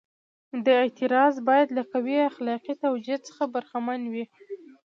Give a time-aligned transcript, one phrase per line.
[0.65, 4.25] دا اعتراض باید له قوي اخلاقي توجیه څخه برخمن وي.